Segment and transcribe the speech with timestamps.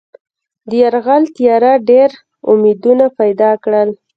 [0.69, 2.09] د یرغل تیاریو ډېر
[2.51, 3.89] امیدونه پیدا کړل.